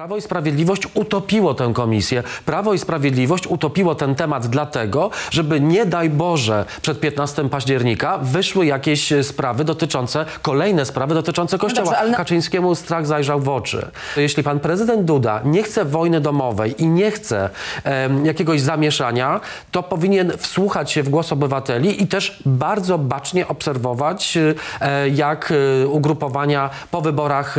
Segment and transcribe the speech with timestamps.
[0.00, 2.22] Prawo i Sprawiedliwość utopiło tę komisję.
[2.46, 8.66] Prawo i Sprawiedliwość utopiło ten temat dlatego, żeby nie daj Boże przed 15 października wyszły
[8.66, 11.84] jakieś e, sprawy dotyczące, kolejne sprawy dotyczące Kościoła.
[11.84, 13.90] dobrze, ale Kaczyńskiemu strach zajrzał w oczy.
[14.16, 17.50] Jeśli pan prezydent Duda nie chce wojny domowej i nie chce
[17.84, 19.40] em, jakiegoś zamieszania,
[19.70, 24.38] to powinien wsłuchać się w głos obywateli i też bardzo bacznie obserwować,
[24.80, 27.56] e, jak e, ugrupowania po wyborach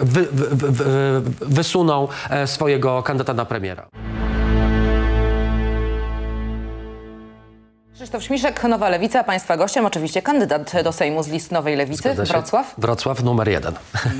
[0.00, 1.81] wy, wy, wy, wysuną
[2.30, 3.86] e, swojego kandydata na premiera.
[7.94, 12.14] Krzysztof Śmiszek, Nowa Lewica, Państwa gościem, oczywiście kandydat do Sejmu z list Nowej Lewicy?
[12.14, 12.74] Wrocław.
[12.78, 13.74] Wrocław numer jeden.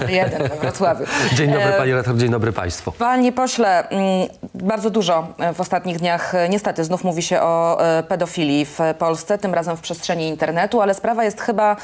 [0.09, 1.05] Jeden we Wrocławiu.
[1.37, 2.93] Dzień dobry E, panie redaktor, dzień dobry państwu.
[2.93, 8.65] Panie pośle, mm, bardzo dużo e, w ostatnich dniach niestety znów mówi się o pedofilii
[8.65, 11.77] w Polsce, tym razem w przestrzeni internetu, ale sprawa jest chyba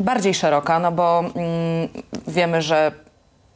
[0.00, 1.88] bardziej szeroka, no bo mm,
[2.28, 2.92] wiemy, że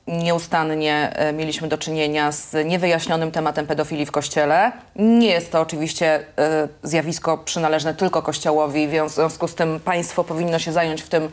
[0.06, 4.72] nieustannie e, mieliśmy do czynienia z niewyjaśnionym tematem pedofilii w Kościele.
[4.96, 10.58] Nie jest to oczywiście e, zjawisko przynależne tylko Kościołowi, w związku z tym państwo powinno
[10.58, 11.28] się zająć w tym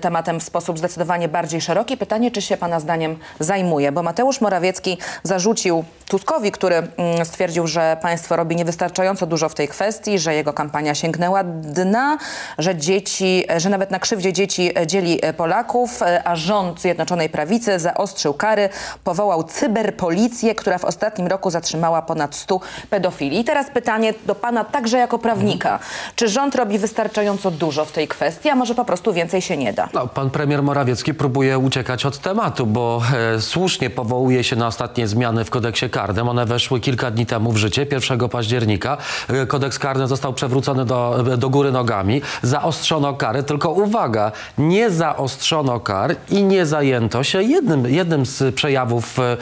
[0.00, 1.96] tematem w sposób zdecydowanie bardziej szeroki.
[1.96, 3.92] Pytanie, czy się Pana zdaniem zajmuje?
[3.92, 9.68] Bo Mateusz Morawiecki zarzucił Tuskowi, który mm, stwierdził, że państwo robi niewystarczająco dużo w tej
[9.68, 12.18] kwestii, że jego kampania sięgnęła dna,
[12.58, 17.28] że dzieci, że nawet na krzywdzie dzieci e, dzieli e, Polaków, e, a rząd Zjednoczonej
[17.28, 18.68] Prawicy zaostrzył kary,
[19.04, 23.40] powołał cyberpolicję, która w ostatnim roku zatrzymała ponad 100 pedofili.
[23.40, 25.78] I teraz pytanie do Pana także jako prawnika.
[26.14, 29.72] Czy rząd robi wystarczająco dużo w tej kwestii, a może po prostu więcej się nie
[29.72, 29.88] da?
[29.94, 33.02] No, pan premier Morawiecki próbuje uciekać od tematu, bo
[33.34, 36.28] e, słusznie powołuje się na ostatnie zmiany w kodeksie karnym.
[36.28, 38.96] One weszły kilka dni temu w życie, 1 października.
[39.28, 42.22] E, kodeks karny został przewrócony do, do góry nogami.
[42.42, 49.18] Zaostrzono kary, tylko uwaga, nie zaostrzono kar i nie zajęto się jednym, jednym z przejawów
[49.18, 49.36] e,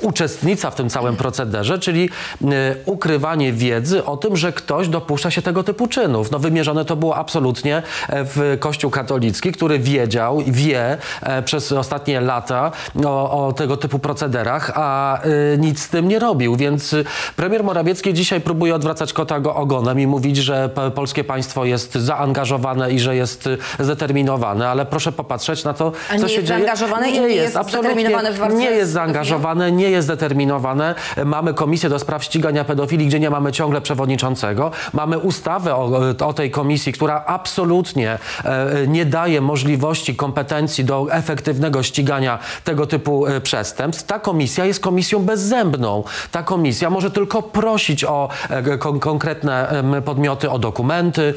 [0.00, 2.10] uczestnictwa w tym całym procederze, czyli
[2.44, 2.46] e,
[2.86, 6.30] ukrywanie wiedzy o tym, że ktoś dopuszcza się tego typu czynów.
[6.30, 7.82] No wymierzone to było absolutnie e,
[8.24, 12.72] w Kościół katolicki, który wiedział i wie e, przez ostatnie lata
[13.06, 15.28] o, o tego typu procederach, a e,
[15.58, 16.56] nic z tym nie robił.
[16.56, 17.04] Więc e,
[17.36, 22.90] premier Morawiecki dzisiaj próbuje odwracać kota go ogonem i mówić, że polskie państwo jest zaangażowane
[22.90, 26.34] i że jest e, zdeterminowane, ale proszę popatrzeć na to, A co nie się jest
[26.34, 26.46] dzieje.
[26.46, 30.94] zaangażowane i nie jest absolutnie zdeterminowane w walce Nie jest zaangażowane, nie jest zdeterminowane.
[31.24, 34.70] Mamy komisję do spraw ścigania pedofilii, gdzie nie mamy ciągle przewodniczącego.
[34.92, 35.90] Mamy ustawę o,
[36.26, 43.26] o tej komisji, która absolutnie e, nie daje możliwości, kompetencji do efektywnego ścigania tego typu
[43.26, 44.06] e, przestępstw.
[44.06, 46.04] Ta komisja jest komisją bezzębną.
[46.30, 51.34] Ta komisja może tylko prosić o e, kon, konkretne podmioty, o dokumenty,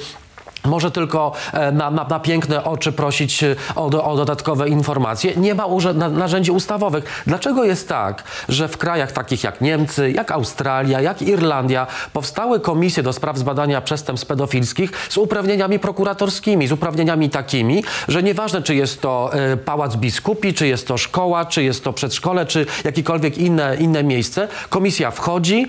[0.65, 5.35] może tylko e, na, na, na piękne oczy prosić e, o, o dodatkowe informacje.
[5.35, 5.67] Nie ma
[6.09, 7.23] narzędzi ustawowych.
[7.27, 13.03] Dlaczego jest tak, że w krajach takich jak Niemcy, jak Australia, jak Irlandia powstały komisje
[13.03, 19.01] do spraw zbadania przestępstw pedofilskich z uprawnieniami prokuratorskimi, z uprawnieniami takimi, że nieważne czy jest
[19.01, 23.75] to e, pałac biskupi, czy jest to szkoła, czy jest to przedszkole, czy jakiekolwiek inne,
[23.75, 25.67] inne miejsce, komisja wchodzi,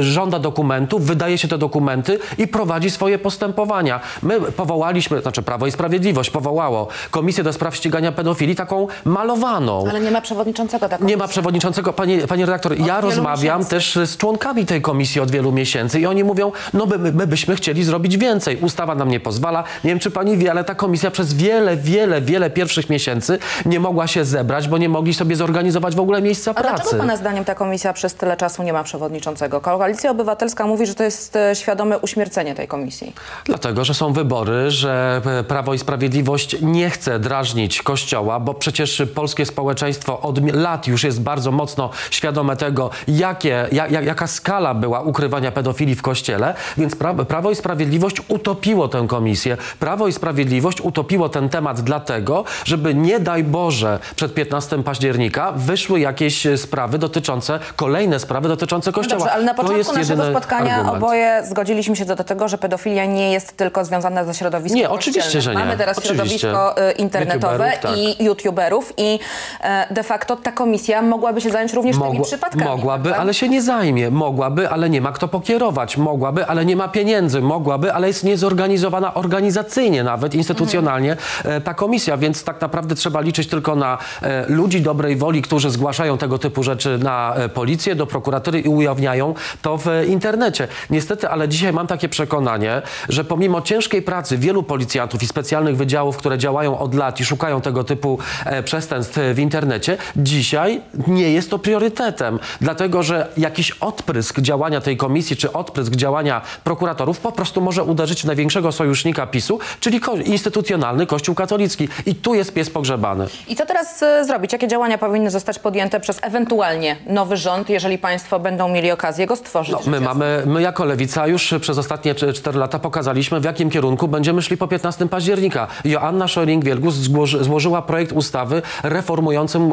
[0.00, 4.00] żąda dokumentów, wydaje się te dokumenty i prowadzi swoje postępowania.
[4.22, 9.84] My powołaliśmy, znaczy Prawo i Sprawiedliwość powołało Komisję do Spraw Ścigania Pedofilii, taką malowaną.
[9.90, 11.08] Ale nie ma przewodniczącego takiego.
[11.08, 11.92] Nie ma przewodniczącego.
[11.92, 13.70] Panie, panie redaktor, ja wielu rozmawiam miesięcy.
[13.94, 17.56] też z członkami tej komisji od wielu miesięcy i oni mówią, no my, my byśmy
[17.56, 18.56] chcieli zrobić więcej.
[18.56, 19.64] Ustawa nam nie pozwala.
[19.84, 23.80] Nie wiem, czy pani wie, ale ta komisja przez wiele, wiele, wiele pierwszych miesięcy nie
[23.80, 26.76] mogła się zebrać, bo nie mogli sobie zorganizować w ogóle miejsca A pracy.
[26.82, 29.60] dlaczego Pana zdaniem ta komisja przez tyle czasu nie ma przewodniczącego?
[29.60, 33.12] Koalicja Obywatelska mówi, że to jest e, świadome uśmiercenie tej komisji.
[33.44, 39.02] Dlatego, że są wybory, że e, Prawo i Sprawiedliwość nie chce drażnić Kościoła, bo przecież
[39.14, 44.74] polskie społeczeństwo od lat już jest bardzo mocno świadome tego, jakie, ja, ja- jaka skala
[44.74, 49.56] była ukrywania pedofilii w Kościele, więc pra, Prawo i Sprawiedliwość utopiło tę komisję.
[49.78, 56.00] Prawo i Sprawiedliwość utopiło ten temat dlatego, żeby nie daj Boże przed 15 października wyszły
[56.00, 59.18] jakieś e, sprawy dotyczące, kolejne sprawy dotyczące No Kościoła.
[59.18, 60.96] dobrze, ale na początku naszego spotkania argument.
[60.96, 65.40] oboje zgodziliśmy się do tego, że pedofilia nie jest tylko związane ze środowiskiem Nie, oczywiście,
[65.40, 65.58] że nie.
[65.58, 66.38] Mamy teraz Oczywiście.
[66.38, 67.98] środowisko y, internetowe YouTuberów, tak.
[67.98, 69.18] i youtuberów i
[69.60, 72.64] e, de facto ta komisja mogłaby się zająć również tymi przypadkami.
[72.64, 73.20] mogłaby, prawda?
[73.20, 74.10] ale się nie zajmie.
[74.10, 75.96] Mogłaby, ale nie ma kto pokierować.
[75.96, 77.40] Mogłaby, ale nie ma pieniędzy.
[77.40, 83.48] Mogłaby, ale jest niezorganizowana organizacyjnie, nawet instytucjonalnie e, ta komisja, więc tak naprawdę trzeba liczyć
[83.48, 88.60] tylko na e, ludzi dobrej woli, którzy zgłaszają tego typu rzeczy na policję, do prokuratury
[88.60, 90.68] i ujawniają to w internecie.
[90.90, 96.16] Niestety, ale dzisiaj mam takie przekonanie, że pomimo ciężkiej pracy wielu policjantów i specjalnych wydziałów,
[96.16, 101.30] które działają od lat i szukają tego typu e, przestępstw e, w internecie, dzisiaj nie
[101.32, 107.32] jest to priorytetem, dlatego że jakiś odprysk działania tej komisji czy odprysk działania prokuratorów po
[107.32, 111.88] prostu może uderzyć w największego sojusznika PiSu, czyli ko- instytucjonalny Kościół katolicki.
[112.06, 113.26] I tu jest pies pogrzebany.
[113.48, 114.52] I co teraz e, zrobić?
[114.52, 119.36] Jakie działania powinny zostać podjęte przez ewentualnie nowy rząd, jeżeli państwo będą mieli okazję go
[119.36, 119.72] stworzyć?
[119.84, 124.08] No, my mamy, my jako Lewica już przez ostatnie 4 lata pokazaliśmy, w jakim kierunku
[124.08, 125.66] będziemy szli po 15 października.
[125.84, 129.72] Joanna Szoring-Wielgus złoży, złożyła projekt ustawy reformującym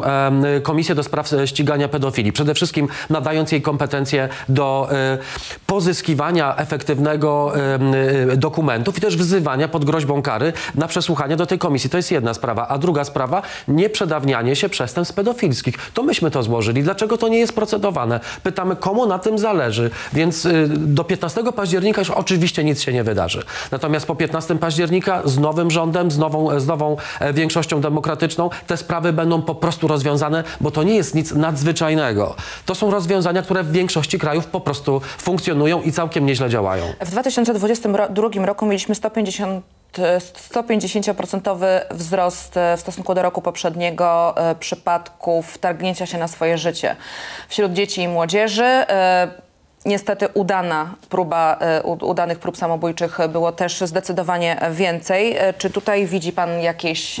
[0.62, 2.32] Komisję do Spraw Ścigania Pedofilii.
[2.32, 5.18] Przede wszystkim nadając jej kompetencje do e,
[5.66, 7.52] pozyskiwania efektywnego
[8.32, 11.90] e, dokumentów i też wzywania pod groźbą kary na przesłuchanie do tej komisji.
[11.90, 12.68] To jest jedna sprawa.
[12.68, 15.74] A druga sprawa, nieprzedawnianie się przestępstw pedofilskich.
[15.94, 16.82] To myśmy to złożyli.
[16.82, 18.20] Dlaczego to nie jest procedowane?
[18.42, 19.90] Pytamy, komu na tym zależy.
[20.12, 23.42] Więc y, do 15 października już oczywiście nic się nie wydarzy.
[23.74, 28.76] Natomiast po 15 października z nowym rządem, z nową, z nową e, większością demokratyczną te
[28.76, 32.34] sprawy będą po prostu rozwiązane, bo to nie jest nic nadzwyczajnego.
[32.66, 36.84] To są rozwiązania, które w większości krajów po prostu funkcjonują i całkiem nieźle działają.
[37.00, 39.64] W 2022 roku mieliśmy 150
[39.98, 46.58] e, 150% wzrost e, w stosunku do roku poprzedniego e, przypadków targnięcia się na swoje
[46.58, 46.96] życie
[47.48, 48.84] wśród dzieci i młodzieży.
[49.84, 55.36] Niestety udana próba, e, udanych prób samobójczych było też zdecydowanie więcej.
[55.36, 57.20] E, Czy tutaj widzi pan jakieś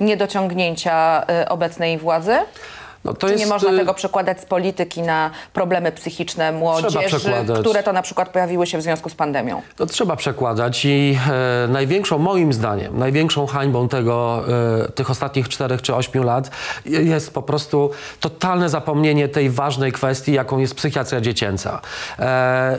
[0.00, 2.36] niedociągnięcia e, obecnej władzy?
[3.06, 7.30] No, to Czy nie jest, można y, tego przekładać z polityki na problemy psychiczne młodzieży,
[7.60, 9.62] które to na przykład pojawiły się w związku z pandemią?
[9.76, 11.18] To trzeba przekładać i
[11.64, 14.44] e, największą, moim zdaniem, największą hańbą tego,
[14.84, 16.50] e, tych ostatnich czterech czy ośmiu lat
[16.86, 21.80] je- jest po prostu totalne zapomnienie tej ważnej kwestii, jaką jest psychiatria dziecięca.
[22.18, 22.78] E,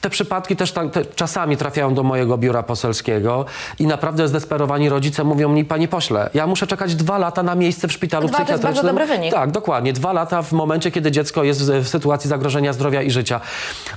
[0.00, 3.44] te przypadki też tak, te, czasami trafiają do mojego biura poselskiego
[3.78, 7.88] i naprawdę zdesperowani rodzice mówią mi, panie pośle, ja muszę czekać dwa lata na miejsce
[7.88, 9.06] w szpitalu Dwa to jest bardzo psychiatrycznym.
[9.08, 9.34] dobry wynik.
[9.34, 9.92] Tak, dokładnie.
[9.92, 13.40] Dwa lata w momencie, kiedy dziecko jest w, w sytuacji zagrożenia zdrowia i życia.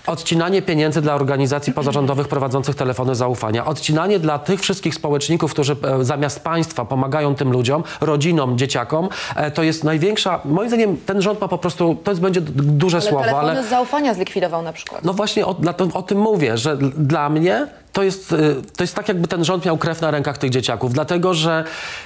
[0.08, 3.66] Odcinanie pieniędzy dla organizacji pozarządowych prowadzących telefony zaufania.
[3.66, 9.10] Odcinanie dla tych wszystkich społeczników, którzy e, zamiast państwa pomagają tym ludziom, rodzinom, dzieciakom.
[9.36, 12.98] E, to jest największa, moim zdaniem ten rząd ma po prostu, to jest będzie duże
[12.98, 15.04] Ale słowo, ale zaufania zlikwidował na przykład.
[15.04, 18.84] no właśnie o, dla, to, o tym mówię, że dla mnie to jest, y, to
[18.84, 21.64] jest tak, jakby ten rząd miał krew na rękach tych dzieciaków, dlatego że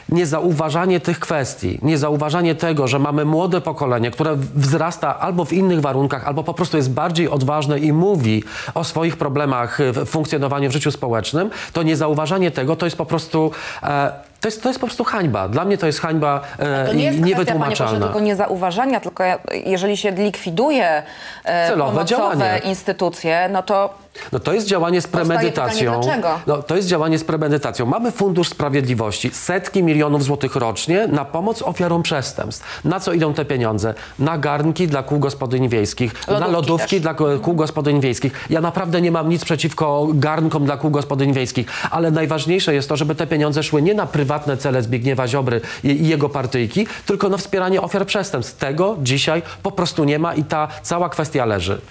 [0.10, 6.28] niezauważanie tych kwestii, niezauważanie tego, że mamy młode pokolenie, które wzrasta albo w innych warunkach,
[6.28, 8.44] albo po prostu jest bardziej odważne i mówi
[8.74, 13.51] o swoich problemach w funkcjonowaniu w życiu społecznym, to niezauważanie tego to jest po prostu.
[13.83, 15.47] E, to jest, to jest po prostu hańba.
[15.49, 17.91] Dla mnie to jest hańba e, To nie jest kwestia, panie niewytłumaczalna.
[17.94, 21.03] pośle, tylko niezauważania, tylko ja- jeżeli się likwiduje
[21.45, 22.05] e, Celowe pomocowe
[22.38, 22.59] działanie.
[22.63, 23.94] instytucje, no to
[24.31, 26.00] No to jest działanie z premedytacją.
[26.00, 26.24] pytanie?
[26.48, 27.86] No, to jest działanie z premedytacją.
[27.86, 32.86] Mamy Fundusz Sprawiedliwości, setki milionów złotych rocznie na pomoc ofiarom przestępstw.
[32.86, 33.94] Na co idą te pieniądze?
[34.19, 37.02] Na garnki dla kół gospodyń wiejskich, na Lodówki lodówki też.
[37.02, 38.47] dla kół gospodyń wiejskich.
[38.50, 42.97] Ja naprawdę nie mam nic przeciwko garnkom dla kół gospodyń wiejskich, ale najważniejsze jest to,
[42.97, 47.38] żeby te pieniądze szły nie na prywatne cele Zbigniewa Ziobry i jego partyjki, tylko na
[47.38, 48.57] wspieranie ofiar przestępstw.
[48.57, 51.81] Tego dzisiaj po prostu nie ma i ta cała kwestia leży.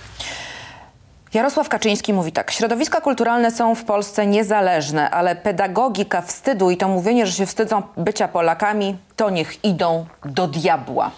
[1.37, 2.51] Jarosław Kaczyński mówi tak.
[2.51, 7.83] Środowiska kulturalne są w Polsce niezależne, ale pedagogika wstydu i to mówienie, że się wstydzą
[7.97, 11.11] bycia Polakami, to niech idą do diabła.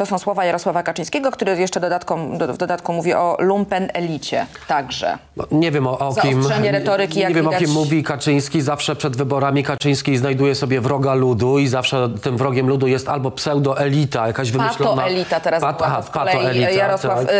[0.00, 4.46] To są słowa Jarosława Kaczyńskiego, który jeszcze dodatkom, do, w dodatku mówi o lumpen elicie
[4.68, 5.18] także.
[5.36, 6.46] No, nie wiem o, o kim.
[6.62, 7.64] Retoryki, nie jak wiem o widać.
[7.64, 8.60] kim mówi Kaczyński.
[8.60, 13.30] Zawsze przed wyborami Kaczyński znajduje sobie wroga ludu i zawsze tym wrogiem ludu jest albo
[13.30, 15.02] pseudoelita, jakaś wymyślona.
[15.02, 17.34] Pato-elita teraz Pat, była, aha, to z kolei patoelita, Jarosław tak.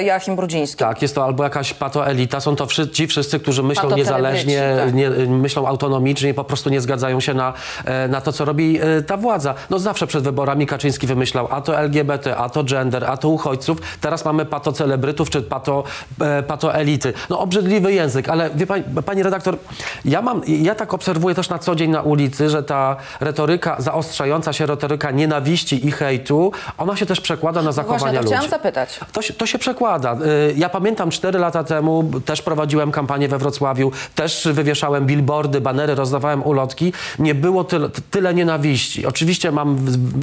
[0.00, 0.76] y, Joachim Brudziński.
[0.76, 2.40] Tak, jest to albo jakaś patoelita.
[2.40, 4.94] Są to wszy- ci wszyscy, którzy myślą niezależnie, tak.
[4.94, 7.52] nie, myślą autonomicznie i po prostu nie zgadzają się na,
[7.84, 9.54] e, na to, co robi e, ta władza.
[9.70, 13.28] No zawsze przed wyborami Kaczyński wymyślał a to LGBT, LGBT, a to gender, a to
[13.28, 13.78] uchodźców.
[14.00, 15.84] Teraz mamy pato celebrytów czy pato,
[16.20, 17.12] e, pato elity.
[17.30, 19.56] No obrzydliwy język, ale wie pani, pani redaktor,
[20.04, 24.52] ja mam, ja tak obserwuję też na co dzień na ulicy, że ta retoryka, zaostrzająca
[24.52, 28.34] się retoryka nienawiści i hejtu, ona się też przekłada na zachowania Właśnie, to ludzi.
[28.34, 29.00] chciałam zapytać.
[29.12, 30.14] To się, to się przekłada.
[30.14, 35.94] Y, Ja pamiętam 4 lata temu, też prowadziłem kampanię we Wrocławiu, też wywieszałem billboardy, banery,
[35.94, 36.92] rozdawałem ulotki.
[37.18, 39.06] Nie było tyle, tyle nienawiści.
[39.06, 39.76] Oczywiście mam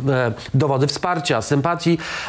[0.10, 1.59] e, dowody wsparcia, sympatii,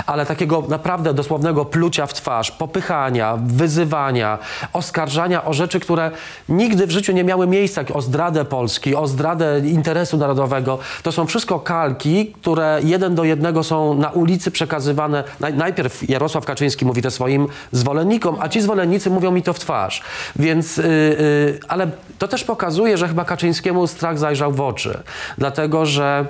[0.07, 4.39] ale takiego naprawdę dosłownego plucia w twarz, popychania, wyzywania,
[4.73, 6.11] oskarżania o rzeczy, które
[6.49, 10.79] nigdy w życiu nie miały miejsca, o zdradę Polski, o zdradę interesu narodowego.
[11.03, 15.25] To są wszystko kalki, które jeden do jednego są na ulicy przekazywane.
[15.41, 19.59] Naj, najpierw Jarosław Kaczyński mówi to swoim zwolennikom, a ci zwolennicy mówią mi to w
[19.59, 20.03] twarz.
[20.37, 25.03] Więc, yy, yy, ale to też pokazuje, że chyba Kaczyńskiemu strach zajrzał w oczy.
[25.39, 26.27] Dlatego, że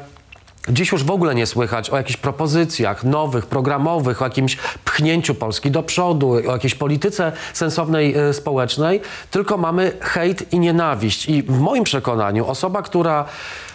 [0.69, 5.71] Dziś już w ogóle nie słychać o jakichś propozycjach nowych, programowych, o jakimś pchnięciu Polski
[5.71, 9.01] do przodu, o jakiejś polityce sensownej e, społecznej,
[9.31, 11.29] tylko mamy hejt i nienawiść.
[11.29, 13.25] I w moim przekonaniu osoba, która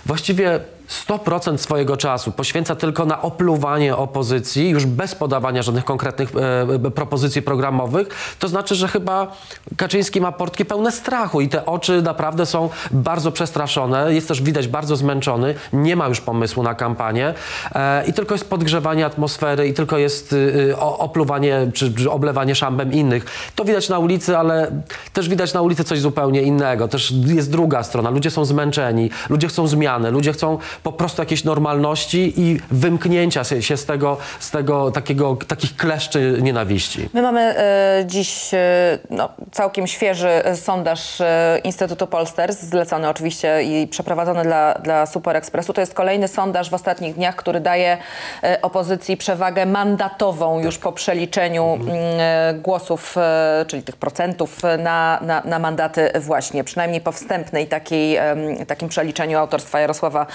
[0.06, 6.32] właściwie 100% swojego czasu poświęca tylko na opluwanie opozycji, już bez podawania żadnych konkretnych
[6.86, 9.36] e, propozycji programowych, to znaczy, że chyba
[9.78, 14.14] Kaczyński ma portki pełne strachu i te oczy naprawdę są bardzo przestraszone.
[14.14, 17.34] Jest też widać bardzo zmęczony, nie ma już pomysłu na kampanię
[17.76, 20.36] e, i tylko jest podgrzewanie atmosfery i tylko jest
[20.80, 23.26] o, opluwanie czy, czy oblewanie szambem innych.
[23.56, 24.72] To widać na ulicy, ale
[25.14, 26.88] też widać na ulicy coś zupełnie innego.
[26.88, 28.10] Też jest druga strona.
[28.10, 33.78] Ludzie są zmęczeni, ludzie chcą zmiany, ludzie chcą po prostu jakiejś normalności i wymknięcia się
[33.78, 37.10] z tego, z tego takiego, takich kleszczy nienawiści.
[37.14, 38.60] My mamy e, dziś e,
[39.10, 45.74] no, całkiem świeży sondaż e, Instytutu Polsters, zlecony oczywiście i przeprowadzony dla, dla Super Expressu.
[45.74, 47.98] To jest kolejny sondaż w ostatnich dniach, który daje
[48.62, 53.16] opozycji przewagę mandatową już po przeliczeniu e, głosów,
[53.68, 58.18] czyli tych procentów na, na, na mandaty właśnie, przynajmniej po wstępnej takiej,
[58.68, 60.26] takim przeliczeniu autorstwa Jarosława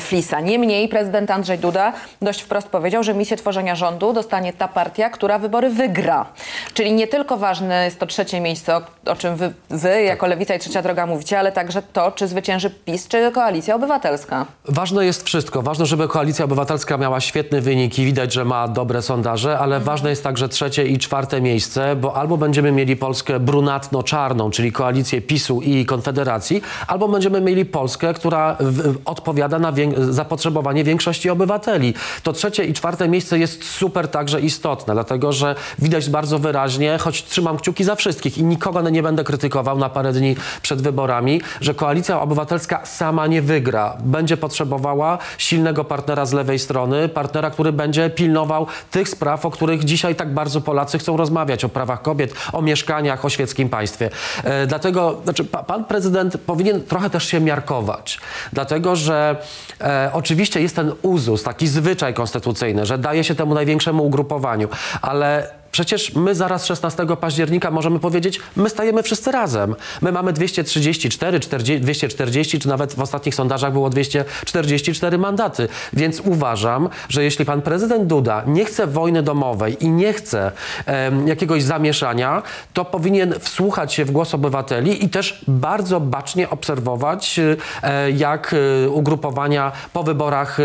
[0.00, 0.40] Flisa.
[0.40, 1.92] Niemniej prezydent Andrzej Duda
[2.22, 6.26] dość wprost powiedział, że misję tworzenia rządu dostanie ta partia, która wybory wygra.
[6.74, 10.54] Czyli nie tylko ważne jest to trzecie miejsce, o, o czym wy, wy jako Lewica
[10.54, 14.46] i Trzecia Droga mówicie, ale także to, czy zwycięży PiS, czy Koalicja Obywatelska.
[14.64, 15.62] Ważne jest wszystko.
[15.62, 18.04] Ważne, żeby Koalicja Obywatelska miała świetne wyniki.
[18.04, 22.36] Widać, że ma dobre sondaże, ale ważne jest także trzecie i czwarte miejsce, bo albo
[22.36, 28.96] będziemy mieli Polskę brunatno-czarną, czyli koalicję PiSu i Konfederacji, albo będziemy mieli Polskę, która w,
[29.04, 31.94] odpowiada na wiek- zapotrzebowanie większości obywateli.
[32.22, 37.24] To trzecie i czwarte miejsce jest super także istotne, dlatego że widać bardzo wyraźnie, choć
[37.24, 41.74] trzymam kciuki za wszystkich i nikogo nie będę krytykował na parę dni przed wyborami, że
[41.74, 43.96] Koalicja Obywatelska sama nie wygra.
[44.00, 49.84] Będzie potrzebowała silnego partnera z lewej strony, partnera, który będzie pilnował tych spraw, o których
[49.84, 54.10] dzisiaj tak bardzo Polacy chcą rozmawiać, o prawach kobiet, o mieszkaniach, o świeckim państwie.
[54.44, 58.20] E, dlatego, znaczy, pa, pan prezydent powinien trochę też się miarkować,
[58.52, 59.36] dlatego że
[59.80, 64.68] e, oczywiście jest ten uzus, taki zwyczaj konstytucyjny, że daje się temu największemu ugrupowaniu,
[65.02, 69.74] ale Przecież my zaraz 16 października możemy powiedzieć, my stajemy wszyscy razem.
[70.02, 75.68] My mamy 234, 40, 240, czy nawet w ostatnich sondażach było 244 mandaty.
[75.92, 80.52] Więc uważam, że jeśli pan prezydent Duda nie chce wojny domowej i nie chce
[80.86, 82.42] em, jakiegoś zamieszania,
[82.72, 87.40] to powinien wsłuchać się w głos obywateli i też bardzo bacznie obserwować,
[87.82, 88.54] e, jak
[88.84, 90.58] e, ugrupowania po wyborach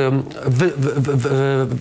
[0.45, 1.29] wy, wy, wy,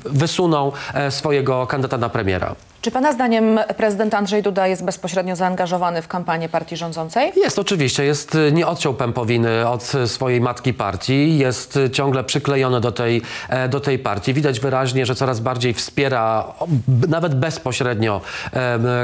[0.04, 2.54] wysuną e, swojego kandydata na premiera.
[2.82, 7.32] Czy pana zdaniem prezydent Andrzej Duda jest bezpośrednio zaangażowany w kampanię partii rządzącej?
[7.36, 12.24] Jest oczywiście, jest, y, nie odciął pępowiny od y, swojej matki partii, jest y, ciągle
[12.24, 14.34] przyklejony do tej, e, do tej partii.
[14.34, 16.52] Widać wyraźnie, że coraz bardziej wspiera
[17.08, 18.20] nawet bezpośrednio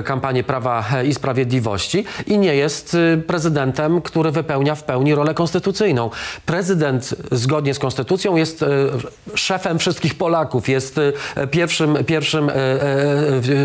[0.04, 6.10] kampanię Prawa i Sprawiedliwości i nie jest prezydentem, który wypełnia w pełni rolę konstytucyjną.
[6.46, 8.64] Prezydent zgodnie z konstytucją jest
[9.34, 11.00] szefem wszystkich Polaków, jest
[11.50, 12.50] pierwszym, pierwszym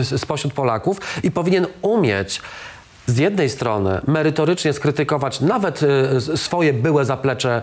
[0.03, 2.41] spośród Polaków i powinien umieć
[3.11, 7.61] z jednej strony merytorycznie skrytykować nawet y, swoje byłe zaplecze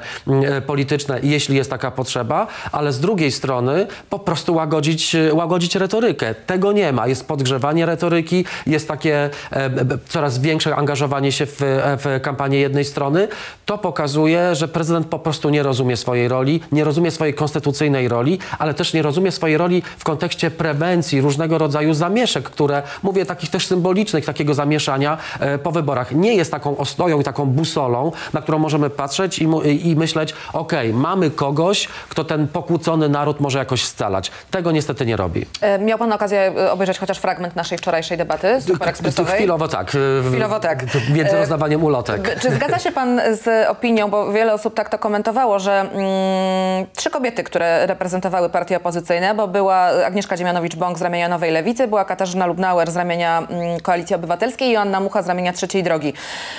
[0.59, 5.77] y, polityczne, jeśli jest taka potrzeba, ale z drugiej strony po prostu łagodzić, y, łagodzić
[5.77, 6.35] retorykę.
[6.35, 7.07] Tego nie ma.
[7.07, 9.71] Jest podgrzewanie retoryki, jest takie e,
[10.09, 13.29] coraz większe angażowanie się w, e, w kampanię jednej strony.
[13.67, 18.39] To pokazuje, że prezydent po prostu nie rozumie swojej roli, nie rozumie swojej konstytucyjnej roli,
[18.59, 23.51] ale też nie rozumie swojej roli w kontekście prewencji różnego rodzaju zamieszek, które, mówię takich
[23.51, 25.19] też symbolicznych, takiego zamieszania,
[25.63, 29.49] po wyborach nie jest taką ostoją i taką busolą, na którą możemy patrzeć i,
[29.89, 34.31] i myśleć, okej, mamy kogoś, kto ten pokłócony naród może jakoś scalać.
[34.51, 35.47] Tego niestety nie robi.
[35.61, 39.35] E, Miał pan okazję e, obejrzeć chociaż fragment naszej wczorajszej debaty super To ekspresowej?
[39.35, 39.93] chwilowo tak.
[39.95, 40.83] e, Chwilowo tak.
[41.15, 42.41] Między E, rozdawaniem ulotek.
[42.41, 47.11] Czy zgadza się pan z opinią, bo wiele osób tak to komentowało, że mm, trzy
[47.11, 49.77] kobiety, które reprezentowały partie opozycyjne, bo była
[50.07, 54.73] Agnieszka Dziemianowicz-Bąk z ramienia Nowej Lewicy, była Katarzyna Lubnauer z ramienia mm, Koalicji Obywatelskiej i
[54.73, 56.13] Joanna Mucha z ramienia Trzeciej Drogi.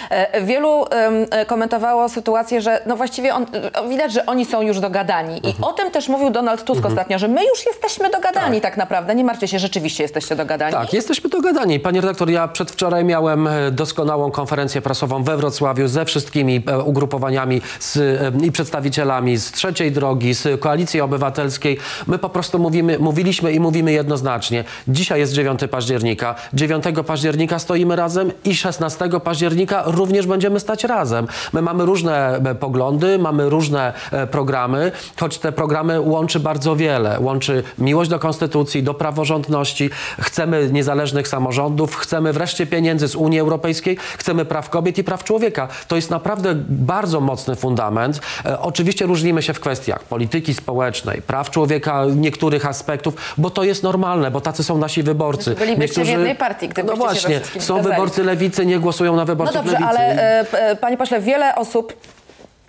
[0.09, 0.85] E, Wielu
[1.31, 3.45] e, komentowało sytuację, że no właściwie on,
[3.83, 5.33] e, widać, że oni są już dogadani.
[5.43, 5.63] I Mhm.
[5.63, 8.77] o tym też mówił Donald Tusk ostatnio, że my już jesteśmy dogadani tak.
[8.77, 9.15] naprawdę.
[9.15, 10.73] Nie martwcie się, rzeczywiście jesteście dogadani.
[10.73, 11.79] Tak, jesteśmy dogadani.
[11.79, 18.51] Panie redaktor, ja przedwczoraj miałem doskonałą konferencję prasową we Wrocławiu ze wszystkimi ugrupowaniami z, i
[18.51, 21.77] przedstawicielami z Trzeciej Drogi, z Koalicji Obywatelskiej.
[22.07, 24.63] My po prostu mówimy, mówiliśmy i mówimy jednoznacznie.
[24.87, 26.35] Dzisiaj jest 9 października.
[26.53, 31.27] 9 października stoimy razem i 16 października również będziemy stać razem.
[31.53, 37.19] My mamy różne e, poglądy, mamy różne e, programy, choć te programy łączy bardzo wiele.
[37.19, 39.89] Łączy miłość do konstytucji, do praworządności.
[40.19, 45.67] Chcemy niezależnych samorządów, chcemy wreszcie pieniędzy z Unii Europejskiej, chcemy praw kobiet i praw człowieka.
[45.87, 48.21] To jest naprawdę bardzo mocny fundament.
[48.45, 53.83] E, oczywiście różnimy się w kwestiach polityki społecznej, praw człowieka, niektórych aspektów, bo to jest
[53.83, 55.55] normalne, bo tacy są nasi wyborcy.
[55.55, 59.55] Bylibyście w jednej partii, gdybyście No właśnie, są wyborcy lewicy, nie głosują na No wyborców
[59.55, 59.89] dobrze, lewicy.
[59.89, 61.93] ale e, e, panie pośle, wiele osób.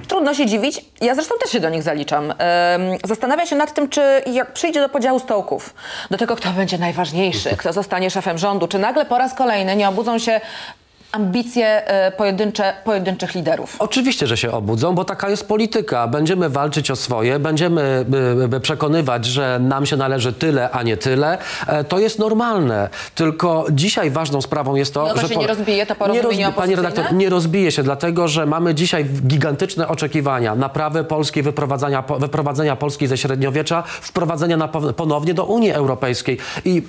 [0.08, 2.34] Trudno się dziwić, ja zresztą też się do nich zaliczam.
[3.04, 5.74] Zastanawia się nad tym, czy jak przyjdzie do podziału stołków,
[6.10, 9.88] do tego, kto będzie najważniejszy, kto zostanie szefem rządu, czy nagle po raz kolejny nie
[9.88, 10.40] obudzą się
[11.12, 13.76] ambicje e, pojedyncze, pojedynczych liderów.
[13.78, 16.08] Oczywiście, że się obudzą, bo taka jest polityka.
[16.08, 18.04] Będziemy walczyć o swoje, będziemy
[18.52, 21.38] y, y, przekonywać, że nam się należy tyle, a nie tyle.
[21.66, 22.88] E, To jest normalne.
[23.14, 25.28] Tylko dzisiaj ważną sprawą jest to, No to że...
[25.28, 29.04] się nie rozbije to porozumienie nie Panie redaktor, nie rozbije się, dlatego że mamy dzisiaj
[29.04, 30.54] gigantyczne oczekiwania.
[30.54, 36.38] Naprawy Polski, wyprowadzenia, wyprowadzenia Polski ze średniowiecza, wprowadzenia na, ponownie do Unii Europejskiej.
[36.64, 36.82] I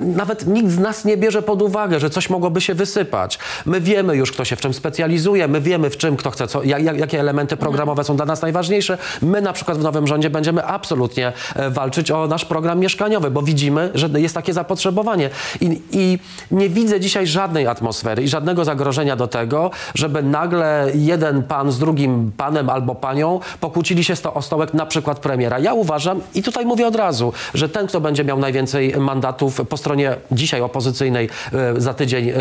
[0.00, 3.38] nawet nikt z nas nie bierze pod uwagę, że coś mogłoby się wysypać.
[3.66, 6.62] My wiemy już, kto się w czym specjalizuje, my wiemy, w czym kto chce, co,
[6.62, 8.98] jak, jak, jakie elementy programowe są dla nas najważniejsze.
[9.22, 13.42] My na przykład w nowym rządzie będziemy absolutnie e, walczyć o nasz program mieszkaniowy, bo
[13.42, 15.30] widzimy, że jest takie zapotrzebowanie.
[15.60, 16.18] I, I
[16.50, 21.78] nie widzę dzisiaj żadnej atmosfery i żadnego zagrożenia do tego, żeby nagle jeden pan z
[21.78, 25.58] drugim panem albo panią pokłócili się sto, o stołek na przykład premiera.
[25.58, 29.76] Ja uważam, i tutaj mówię od razu, że ten, kto będzie miał najwięcej mandatów po
[29.86, 32.32] stronie dzisiaj opozycyjnej e, za tydzień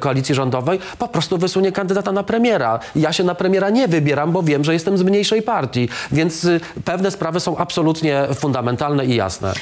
[0.00, 2.80] koalicji rządowej, po prostu wysunie kandydata na premiera.
[2.96, 6.60] Ja się na premiera nie wybieram, bo wiem, że jestem z mniejszej partii, więc y,
[6.84, 9.52] pewne sprawy są absolutnie fundamentalne i jasne.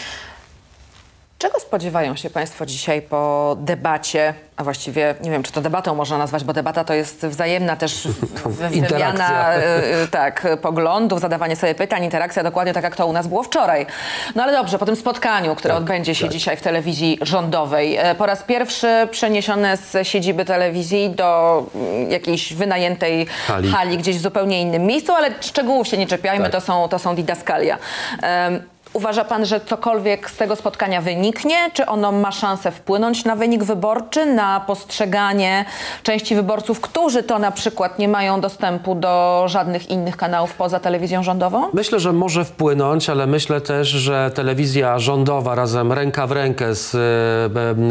[1.42, 6.18] Czego spodziewają się Państwo dzisiaj po debacie, a właściwie nie wiem, czy to debatą można
[6.18, 8.08] nazwać, bo debata to jest wzajemna też
[8.46, 13.26] wymiana e, e, tak, poglądów, zadawanie sobie pytań, interakcja dokładnie tak, jak to u nas
[13.26, 13.86] było wczoraj.
[14.34, 16.32] No ale dobrze, po tym spotkaniu, które Tak, odbędzie się tak.
[16.32, 22.54] dzisiaj w telewizji rządowej, e, po raz pierwszy przeniesione z siedziby telewizji do mm, jakiejś
[22.54, 23.70] wynajętej Hali.
[23.70, 26.52] hali gdzieś w zupełnie innym miejscu, ale szczegółów się nie czepiajmy, Tak.
[26.52, 27.78] to, są, to są didaskalia.
[28.22, 31.56] Em, Uważa pan, że cokolwiek z tego spotkania wyniknie?
[31.74, 35.64] Czy ono ma szansę wpłynąć na wynik wyborczy, na postrzeganie
[36.02, 41.22] części wyborców, którzy to na przykład nie mają dostępu do żadnych innych kanałów poza telewizją
[41.22, 41.68] rządową?
[41.74, 46.94] Myślę, że może wpłynąć, ale myślę też, że telewizja rządowa razem ręka w rękę z,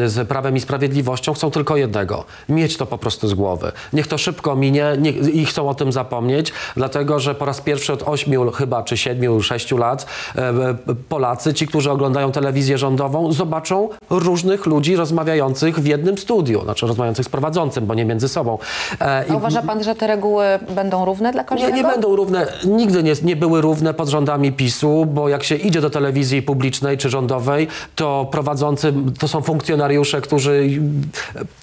[0.04, 2.26] e, z Prawem i Sprawiedliwością chcą tylko jednego.
[2.50, 3.72] Mieć to po prostu z głowy.
[3.94, 7.94] Niech to szybko minie nie, i chcą o tym zapomnieć, dlatego że po raz pierwszy
[7.94, 13.32] od ośmiu chyba, czy siedmiu, sześciu lat e, e, Polacy, ci, którzy oglądają telewizję rządową,
[13.32, 18.58] zobaczą różnych ludzi rozmawiających w jednym studiu, znaczy rozmawiających z prowadzącym, bo nie między sobą.
[19.02, 21.76] E, A uważa pan, że te reguły będą równe dla nie, każdego?
[21.76, 25.82] nie będą równe, nigdy nie, nie były równe pod rządami PiSu, bo jak się idzie
[25.82, 30.70] do telewizji publicznej czy rządowej, to prowadzący to są funkcjonariusze, którzy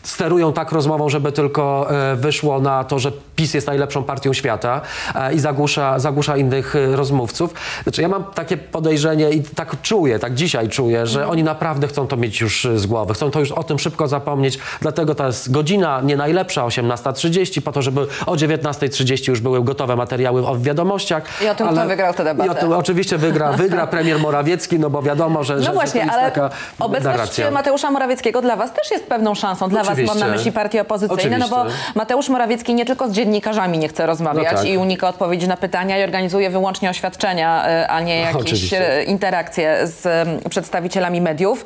[0.02, 4.80] sterują tak rozmową, żeby tylko e, wyszło na to, że PiS jest najlepszą partią świata
[5.14, 7.54] e, i zagłusza, zagłusza innych e, rozmówców.
[7.82, 12.06] Znaczy ja mam takie podejrzenie i tak czuję, tak dzisiaj czuję, że oni naprawdę chcą
[12.06, 15.26] to mieć już e, z głowy, chcą to już o tym szybko zapomnieć, dlatego to
[15.26, 20.56] jest godzina nie najlepsza, 18.30, po to, żeby o 19.30 już były gotowe materiały o
[20.58, 21.22] wiadomościach.
[21.44, 22.46] I o tym, kto wygrał tę debatę.
[22.46, 26.06] I o tym oczywiście wygra, wygra premier Morawiecki, no bo wiadomo, że, No że właśnie,
[26.12, 27.50] ale taka obecność narracja.
[27.50, 29.68] Mateusza Morawieckiego dla was też jest pewną szansą.
[29.68, 30.36] Dla was mam na Oczywiście.
[30.36, 31.92] myśli partie opozycyjne, no bo Oczywiście.
[31.94, 34.68] Mateusz Morawiecki nie tylko z dziennikarzami nie chce rozmawiać No tak.
[34.68, 39.04] i unika odpowiedzi na pytania i organizuje wyłącznie oświadczenia, e, a nie jakieś Oczywiście.
[39.08, 41.64] Interakcje z przedstawicielami mediów.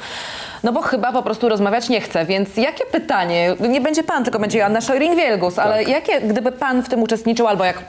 [0.64, 4.38] No bo chyba po prostu rozmawiać nie chce, więc jakie pytanie, nie będzie pan, tylko
[4.38, 7.84] będzie Joanna Szojring-Wielgus, ale jakie, gdyby pan w tym uczestniczył, albo jak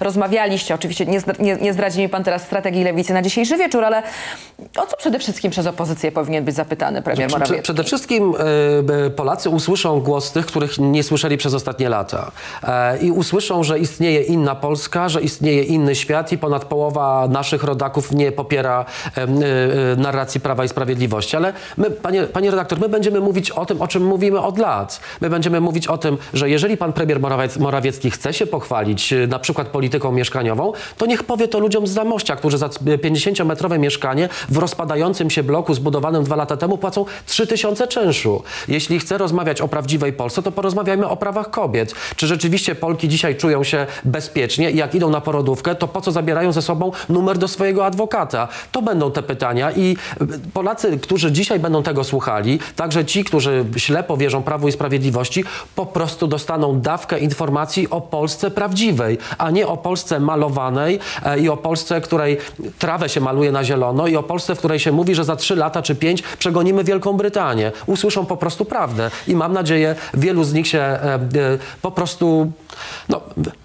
[0.00, 4.02] rozmawialiście, oczywiście nie, nie, nie zdradzi mi pan teraz strategii lewicy na dzisiejszy wieczór, ale
[4.76, 7.62] o co przede wszystkim przez opozycję powinien być zapytany premier Prze- Morawiecki?
[7.62, 8.34] Przede wszystkim
[9.06, 12.30] e, Polacy usłyszą głos tych, których nie słyszeli przez ostatnie lata.
[12.62, 17.62] E, I usłyszą, że istnieje inna Polska, że istnieje inny świat i ponad połowa naszych
[17.64, 18.84] rodaków nie popiera
[19.16, 19.26] e,
[19.96, 21.36] narracji Prawa i Sprawiedliwości.
[21.36, 25.00] Ale my, panie, panie redaktor, my będziemy mówić o tym, o czym mówimy od lat.
[25.20, 29.26] My będziemy mówić o tym, że jeżeli pan premier Morawiec, Morawiecki chce się pochwalić e,
[29.26, 34.28] na przykład polityką mieszkaniową, to niech powie to ludziom z Zamościa, którzy za 50-metrowe mieszkanie
[34.48, 38.42] w rozpadającym się bloku zbudowanym dwa lata temu płacą 3000 czynszu.
[38.68, 41.94] Jeśli chce rozmawiać o prawdziwej Polsce, to porozmawiajmy o prawach kobiet.
[42.16, 46.12] Czy rzeczywiście Polki dzisiaj czują się bezpiecznie i jak idą na porodówkę, to po co
[46.12, 48.48] zabierają ze sobą numer do swojego adwokata?
[48.72, 49.96] To będą te pytania i
[50.54, 55.86] Polacy, którzy dzisiaj będą tego słuchali, także ci, którzy ślepo wierzą Prawu i Sprawiedliwości, po
[55.86, 61.56] prostu dostaną dawkę informacji o Polsce prawdziwej, a nie o Polsce malowanej e, i o
[61.56, 62.38] Polsce, której
[62.78, 65.56] trawę się maluje na zielono i o Polsce, w której się mówi, że za trzy
[65.56, 67.72] lata czy pięć przegonimy Wielką Brytanię.
[67.86, 71.18] Usłyszą po prostu prawdę i mam nadzieję, wielu z nich się e, e,
[71.82, 72.52] po prostu,
[73.08, 73.20] no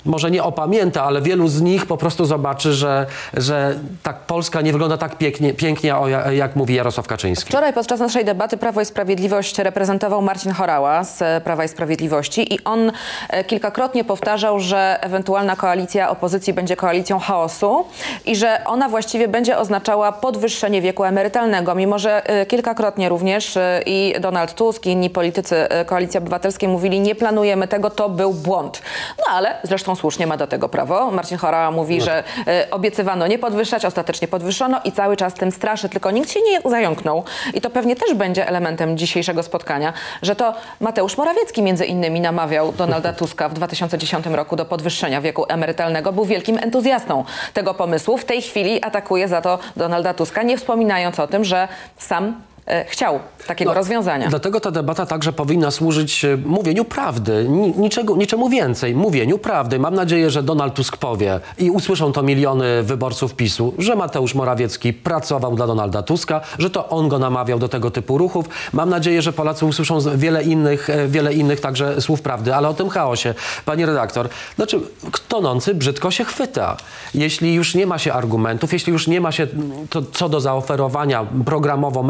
[0.05, 4.71] może nie opamięta, ale wielu z nich po prostu zobaczy, że, że tak Polska nie
[4.71, 5.95] wygląda tak pięknie, pięknie
[6.31, 7.49] jak mówi Jarosław Kaczyński.
[7.49, 12.53] Wczoraj podczas naszej debaty Prawo i Sprawiedliwość reprezentował Marcin Chorała z e, Prawa i Sprawiedliwości
[12.53, 12.91] i on
[13.29, 17.85] e, kilkakrotnie powtarzał, że ewentualna koalicja opozycji będzie koalicją chaosu
[18.25, 24.13] i że ona właściwie będzie oznaczała podwyższenie wieku emerytalnego, mimo że e, kilkakrotnie również i
[24.19, 28.81] Donald Tusk i inni politycy Koalicji Obywatelskiej mówili, nie planujemy tego, to był błąd.
[29.17, 31.11] No ale zresztą słusznie ma do tego prawo.
[31.11, 35.89] Marcin Chorała mówi, że e, obiecywano nie podwyższać, ostatecznie podwyższono i cały czas tym straszy,
[35.89, 37.23] tylko nikt się nie zająknął.
[37.53, 42.71] I to pewnie też będzie elementem dzisiejszego spotkania, że to Mateusz Morawiecki między innymi namawiał
[42.71, 46.13] Donalda Tuska w 2010 roku do podwyższenia wieku emerytalnego.
[46.13, 48.17] Był wielkim entuzjastą tego pomysłu.
[48.17, 52.41] W tej chwili atakuje za to Donalda Tuska, nie wspominając o tym, że sam
[52.87, 54.27] chciał takiego No, rozwiązania.
[54.29, 59.79] Dlatego ta debata także powinna służyć e, mówieniu prawdy, Ni- niczego, niczemu więcej, mówieniu prawdy.
[59.79, 64.93] Mam nadzieję, że Donald Tusk powie i usłyszą to miliony wyborców PiSu, że Mateusz Morawiecki
[64.93, 68.45] pracował dla Donalda Tuska, że to on go namawiał do tego typu ruchów.
[68.73, 72.73] Mam nadzieję, że Polacy usłyszą wiele innych, e, wiele innych także słów prawdy, ale o
[72.73, 73.33] tym chaosie.
[73.65, 74.79] Pani redaktor, znaczy
[75.27, 76.77] tonący brzydko się chwyta.
[77.13, 80.39] Jeśli już nie ma się argumentów, jeśli już nie ma się mm, to, co do
[80.41, 82.03] zaoferowania programowo,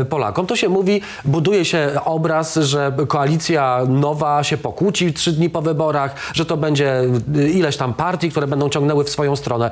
[0.00, 5.50] y, Polakom, to się mówi, buduje się obraz, że koalicja nowa się pokłóci trzy dni
[5.50, 7.00] po wyborach, że to będzie
[7.36, 9.70] y, ileś tam partii, które będą ciągnęły w swoją stronę.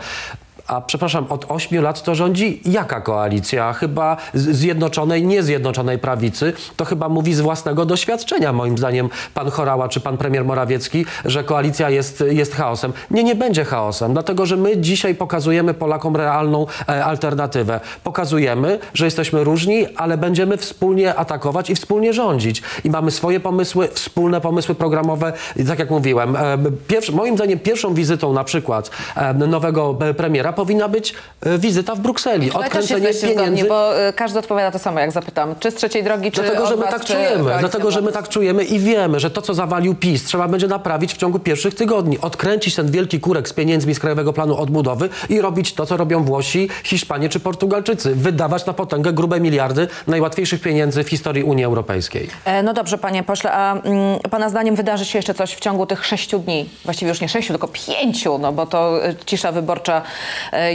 [0.67, 3.73] A przepraszam, od ośmiu lat to rządzi jaka koalicja?
[3.73, 6.53] Chyba zjednoczonej, niezjednoczonej prawicy.
[6.77, 11.45] To chyba mówi z własnego doświadczenia, moim zdaniem, pan Chorała czy pan premier Morawiecki, że
[11.45, 12.93] koalicja jest, jest chaosem.
[13.11, 17.81] Nie, nie będzie chaosem, dlatego że my dzisiaj pokazujemy Polakom realną e, alternatywę.
[18.05, 22.63] Pokazujemy, że jesteśmy różni, ale będziemy wspólnie atakować i wspólnie rządzić.
[22.85, 25.33] I mamy swoje pomysły, wspólne pomysły programowe.
[25.69, 30.54] Tak jak mówiłem, e, pierwszy, moim zdaniem pierwszą wizytą na przykład e, nowego e, premiera
[30.55, 32.47] powinna być e, wizyta w Brukseli.
[32.47, 33.65] Też Odkręcenie zgodni, pieniędzy.
[33.65, 35.55] bo y, każdy odpowiada to samo, jak zapytam.
[35.61, 38.29] Czy z trzeciej drogi, czy Dlatego, że my was, tak czujemy, dlatego, że my tak
[38.29, 42.21] czujemy i wiemy, że to, co zawalił PiS, trzeba będzie naprawić w ciągu pierwszych tygodni.
[42.21, 46.25] Odkręcić ten wielki kurek z pieniędzmi z Krajowego Planu Odbudowy i robić to, co robią
[46.25, 48.15] Włosi, Hiszpanie czy Portugalczycy.
[48.15, 52.29] Wydawać na potęgę grube miliardy najłatwiejszych pieniędzy w historii Unii Europejskiej.
[52.45, 55.87] E, No dobrze, panie pośle, a mm, pana zdaniem wydarzy się jeszcze coś w ciągu
[55.87, 56.69] tych sześciu dni?
[56.85, 60.03] Właściwie już nie sześciu, tylko pięciu, no bo to e, cisza wyborcza e,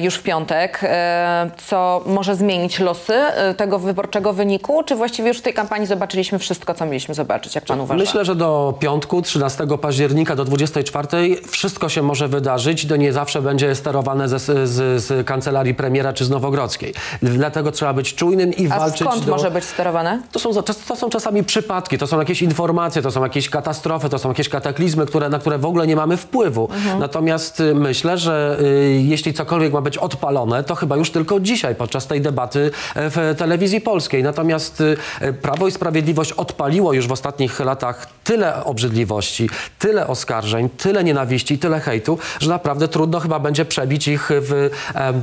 [0.02, 0.80] już w piątek.
[0.84, 4.84] E, Co może zmienić losy e, tego wyborczego wyniku?
[4.84, 8.00] Czy właściwie już w tej kampanii zobaczyliśmy wszystko, co mieliśmy zobaczyć, jak pan uważa?
[8.00, 11.08] Myślę, że do piątku, 13 października do 24
[11.48, 12.88] wszystko się może wydarzyć.
[12.88, 16.94] To nie zawsze będzie sterowane ze, z, z kancelarii premiera czy z Nowogrodzkiej.
[17.22, 19.32] Dlatego trzeba być czujnym i A walczyć skąd do...
[19.32, 20.22] może być sterowane?
[20.32, 24.20] To są, to są czasami przypadki, to są jakieś informacje, to są jakieś katastrofy, to
[24.20, 26.70] są jakieś kataklizmy, które, na które w ogóle nie mamy wpływu.
[27.00, 31.76] Natomiast y, myślę, że y, jeśli cokolwiek ma być odpalone, to chyba już tylko dzisiaj,
[31.76, 34.24] podczas tej debaty e, w telewizji polskiej.
[34.24, 34.98] Natomiast y,
[35.42, 41.80] Prawo i Sprawiedliwość odpaliło już w ostatnich latach tyle obrzydliwości, tyle oskarżeń, tyle nienawiści, tyle
[41.80, 44.70] hejtu, że naprawdę trudno chyba będzie przebić ich w...
[44.96, 45.14] e,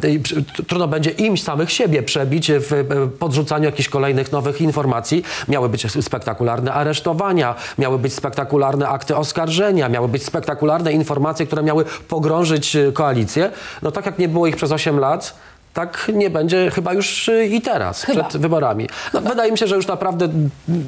[0.67, 2.85] trudno będzie im samych siebie przebić w e,
[3.19, 5.23] podrzucaniu jakichś kolejnych nowych informacji.
[5.49, 11.85] Miały być spektakularne aresztowania, miały być spektakularne akty oskarżenia, miały być spektakularne informacje, które miały
[12.09, 13.51] pogrążyć e, koalicję.
[13.83, 15.35] No tak jak nie było ich przez 8 lat,
[15.77, 18.25] Tak nie będzie chyba już y, i teraz, Chyba.
[18.25, 18.89] przed wyborami.
[19.15, 20.29] No, wydaje mi się, że już naprawdę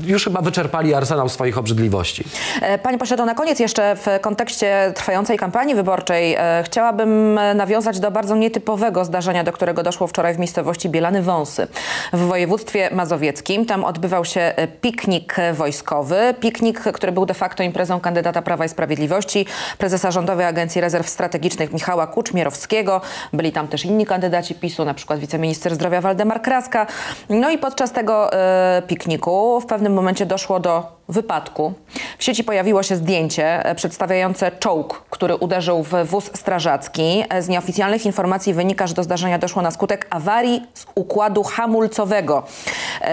[0.06, 2.24] już chyba wyczerpali arsenał swoich obrzydliwości.
[2.62, 7.54] E, Panie pośle, to na koniec jeszcze w kontekście trwającej kampanii wyborczej e, chciałabym e,
[7.54, 11.66] nawiązać do bardzo nietypowego zdarzenia, do którego doszło wczoraj w miejscowości Bielany Wąsy
[12.12, 13.66] w województwie mazowieckim.
[13.66, 16.34] Tam odbywał się piknik wojskowy.
[16.40, 19.46] Piknik, który był de facto imprezą kandydata Prawa i Sprawiedliwości,
[19.78, 23.00] prezesa Rządowej Agencji Rezerw Strategicznych Michała Kuczmierowskiego.
[23.32, 26.86] Byli tam też inni kandydaci PiSu, na przykład wiceminister zdrowia Waldemar Kraska.
[27.28, 31.72] No i podczas tego e, pikniku w pewnym momencie doszło do wypadku.
[32.18, 37.24] W sieci pojawiło się zdjęcie e, przedstawiające czołg, który uderzył w wóz strażacki.
[37.28, 42.42] E, Z nieoficjalnych informacji wynika, że do zdarzenia doszło na skutek awarii z układu hamulcowego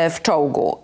[0.10, 0.78] w czołgu.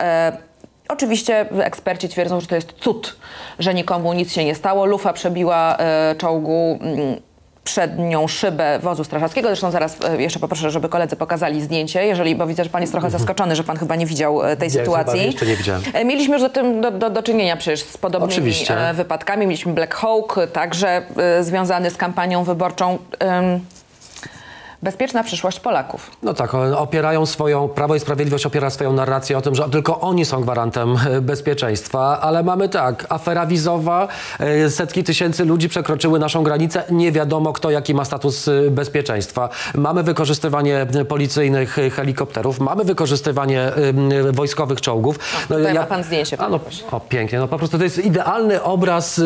[0.89, 3.15] Oczywiście eksperci twierdzą, że to jest cud,
[3.60, 4.86] że nikomu nic się nie stało.
[4.86, 5.78] Lufa przebiła
[6.17, 7.15] czołgu mm,
[7.63, 9.47] przednią szybę wozu strażackiego.
[9.47, 12.93] Zresztą zaraz e, jeszcze poproszę, żeby koledzy pokazali zdjęcie, jeżeli, bo widzę, że pan jest
[12.93, 15.26] trochę zaskoczony, że pan chyba nie widział e, tej chyba sytuacji.
[15.26, 15.82] jeszcze nie widziałem.
[15.93, 18.78] E, Mieliśmy już do, tym, do, do, do czynienia przecież z podobnymi Oczywiście.
[18.93, 19.47] wypadkami.
[19.47, 22.97] Mieliśmy Black Hawk, także e, związany z kampanią wyborczą.
[23.19, 23.60] Em,
[24.84, 26.12] bezpieczna przyszłość Polaków.
[26.24, 30.26] No tak, opierają swoją, Prawo i Sprawiedliwość opiera swoją narrację o tym, że tylko oni
[30.26, 34.08] są gwarantem e, bezpieczeństwa, ale mamy tak, afera wizowa,
[34.39, 39.50] e, setki tysięcy ludzi przekroczyły naszą granicę, nie wiadomo kto jaki ma status e, bezpieczeństwa.
[39.76, 43.72] Mamy wykorzystywanie policyjnych helikopterów, mamy wykorzystywanie
[44.32, 45.20] wojskowych czołgów.
[45.50, 46.60] No, tutaj ma pan zdjęcie, A, no,
[46.91, 49.22] o, pięknie, no po prostu to jest idealny obraz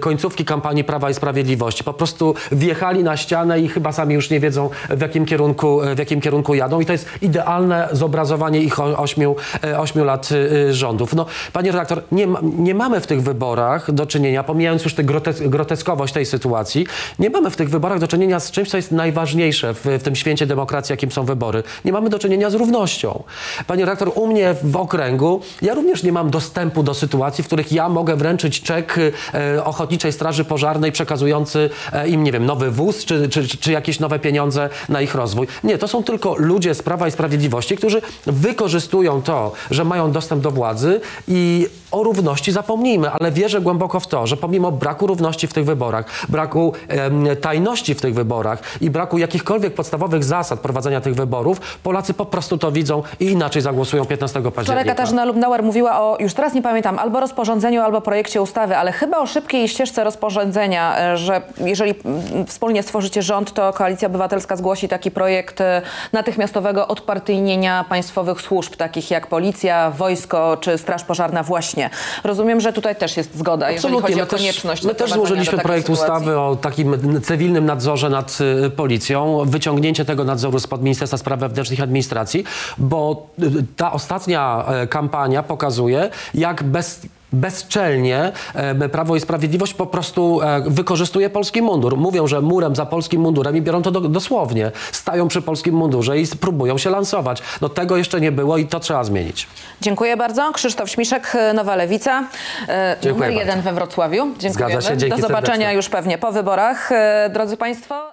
[0.00, 1.84] końcówki kampanii Prawa i Sprawiedliwości.
[1.84, 5.98] Po prostu wjechali na ścianę i chyba sami już nie wiedzą w jakim kierunku, w
[5.98, 11.14] jakim kierunku jadą i to jest idealne zobrazowanie ich ośmiu, e, ośmiu lat e, rządów.
[11.14, 15.48] No, panie redaktor, nie, nie mamy w tych wyborach do czynienia, pomijając już tę grotes,
[15.48, 16.86] groteskowość tej sytuacji,
[17.18, 20.16] nie mamy w tych wyborach do czynienia z czymś, co jest najważniejsze w, w tym
[20.16, 21.62] święcie demokracji, jakim są wybory.
[21.84, 23.22] Nie mamy do czynienia z równością.
[23.66, 27.72] Panie redaktor, u mnie w okręgu ja również nie mam dostępu do sytuacji, w których
[27.72, 28.98] ja mogę wręczyć czek
[29.34, 31.70] e, Ochotniczej Straży Pożarnej przekazujący
[32.06, 35.46] im, nie wiem, nowy wóz czy, czy, czy jakieś nowe pieniądze na ich rozwój.
[35.64, 40.42] Nie, to są tylko ludzie z Prawa i Sprawiedliwości, którzy wykorzystują to, że mają dostęp
[40.42, 45.46] do władzy i o równości zapomnijmy, ale wierzę głęboko w to, że pomimo braku równości
[45.46, 51.00] w tych wyborach, braku em, tajności w tych wyborach i braku jakichkolwiek podstawowych zasad prowadzenia
[51.00, 54.94] tych wyborów, Polacy po prostu to widzą i inaczej zagłosują 15 Wczoraj października.
[54.94, 59.18] Katarzyna Lubnauer mówiła o, już teraz nie pamiętam, albo rozporządzeniu, albo projekcie ustawy, ale chyba
[59.18, 64.73] o szybkiej ścieżce rozporządzenia, e, że jeżeli mm, wspólnie stworzycie rząd, to Koalicja Obywatelska zgłosi
[64.88, 65.82] taki projekt e,
[66.12, 71.90] natychmiastowego odpartyjnienia państwowych służb, takich jak policja, wojsko czy straż pożarna właśnie.
[72.24, 75.86] Rozumiem, że tutaj też jest zgoda, jeżeli chodzi o konieczność Też, my też złożyliśmy projekt
[75.86, 76.04] sytuacji.
[76.04, 81.78] ustawy o takim cywilnym nadzorze nad y, policją, wyciągnięcie tego nadzoru spod Ministerstwa Spraw Wewnętrznych
[81.78, 82.44] i Administracji,
[82.78, 87.00] bo y, ta ostatnia e, kampania pokazuje, jak bez
[87.34, 91.96] bezczelnie e, Prawo i Sprawiedliwość po prostu e, wykorzystuje polski mundur.
[91.96, 94.70] Mówią, że murem za polskim mundurem i biorą to do, dosłownie.
[94.92, 97.42] Stają przy polskim mundurze i próbują się lansować.
[97.60, 99.46] No tego jeszcze nie było i to trzeba zmienić.
[99.80, 100.52] Dziękuję bardzo.
[100.52, 102.24] Krzysztof Śmiszek, Nowa Lewica.
[102.68, 103.70] E, Dziękuję numer jeden bardzo.
[103.70, 104.26] we Wrocławiu.
[104.38, 104.72] Dziękujemy.
[104.72, 105.74] Zgadza się, dzięki Do zobaczenia serdecznie.
[105.76, 106.92] już pewnie po wyborach.
[106.92, 108.12] E, Drodzy Państwo.